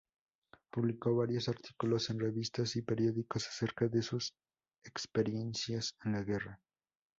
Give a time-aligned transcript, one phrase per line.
[0.71, 4.33] Publicó varios artículos en revistas y periódicos acerca de sus
[4.83, 6.59] experiencias en la guerra.